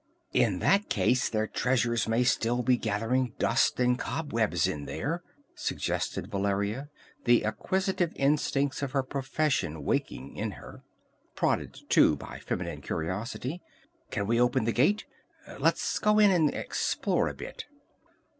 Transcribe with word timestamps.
"In 0.33 0.57
that 0.61 0.89
case 0.89 1.29
their 1.29 1.45
treasures 1.45 2.07
may 2.07 2.23
still 2.23 2.63
be 2.63 2.75
gathering 2.75 3.35
dust 3.37 3.79
and 3.79 3.99
cobwebs 3.99 4.65
in 4.65 4.85
there," 4.85 5.21
suggested 5.53 6.31
Valeria, 6.31 6.89
the 7.25 7.43
acquisitive 7.45 8.11
instincts 8.15 8.81
of 8.81 8.93
her 8.93 9.03
profession 9.03 9.83
waking 9.85 10.35
in 10.35 10.53
her; 10.53 10.81
prodded, 11.35 11.81
too, 11.87 12.15
by 12.15 12.39
feminine 12.39 12.81
curiosity. 12.81 13.61
"Can 14.09 14.25
we 14.25 14.41
open 14.41 14.65
the 14.65 14.71
gate? 14.71 15.05
Let's 15.59 15.99
go 15.99 16.17
in 16.17 16.31
and 16.31 16.51
explore 16.51 17.27
a 17.27 17.35
bit." 17.35 17.65